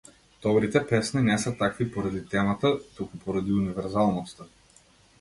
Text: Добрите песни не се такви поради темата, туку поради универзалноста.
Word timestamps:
Добрите 0.45 0.81
песни 0.91 1.23
не 1.27 1.35
се 1.43 1.53
такви 1.59 1.87
поради 1.97 2.23
темата, 2.33 2.75
туку 2.99 3.23
поради 3.27 3.57
универзалноста. 3.63 4.53